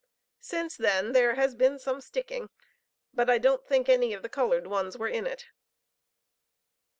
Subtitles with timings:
[0.39, 2.49] Since then there has been some 'sticking;'
[3.13, 5.49] but I don't think any of the colored ones were in it."